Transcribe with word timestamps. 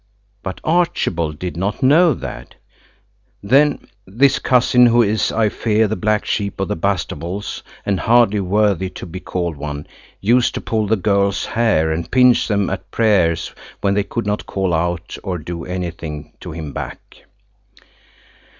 But 0.41 0.61
Archibald 0.63 1.37
didn't 1.37 1.83
know 1.83 2.15
that. 2.15 2.55
Then 3.43 3.87
this 4.07 4.39
cousin, 4.39 4.87
who 4.87 5.03
is, 5.03 5.31
I 5.31 5.49
fear, 5.49 5.87
the 5.87 5.95
black 5.95 6.25
sheep 6.25 6.59
of 6.59 6.69
the 6.69 6.75
Bastables, 6.75 7.61
and 7.85 7.99
hardly 7.99 8.39
worthy 8.39 8.89
to 8.89 9.05
be 9.05 9.19
called 9.19 9.57
one, 9.57 9.85
used 10.19 10.55
to 10.55 10.59
pull 10.61 10.87
the 10.87 10.95
girls' 10.95 11.45
hair, 11.45 11.91
and 11.91 12.09
pinch 12.09 12.47
them 12.47 12.67
at 12.67 12.89
prayers 12.89 13.53
when 13.81 13.93
they 13.93 14.01
could 14.01 14.25
not 14.25 14.47
call 14.47 14.73
out 14.73 15.19
or 15.23 15.37
do 15.37 15.65
anything 15.65 16.33
to 16.39 16.51
him 16.51 16.73
back. 16.73 17.25